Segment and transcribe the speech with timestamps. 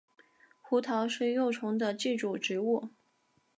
[0.61, 2.89] 胡桃是幼虫的寄主植物。